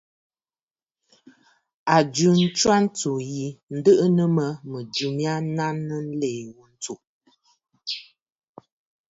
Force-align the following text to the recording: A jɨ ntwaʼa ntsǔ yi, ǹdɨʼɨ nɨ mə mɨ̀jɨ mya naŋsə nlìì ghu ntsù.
A 1.93 1.95
jɨ 2.13 2.25
ntwaʼa 2.39 2.77
ntsǔ 2.85 3.11
yi, 3.33 3.47
ǹdɨʼɨ 3.75 4.05
nɨ 4.17 4.23
mə 4.35 4.45
mɨ̀jɨ 4.71 5.07
mya 5.17 5.33
naŋsə 5.55 5.97
nlìì 6.09 6.43
ghu 6.55 6.63
ntsù. 6.73 6.93